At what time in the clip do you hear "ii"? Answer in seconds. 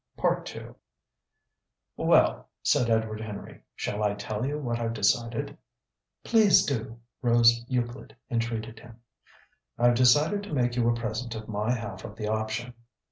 0.17-0.69